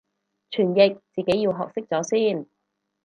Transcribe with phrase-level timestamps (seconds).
[0.49, 2.47] 傳譯自己要學識咗先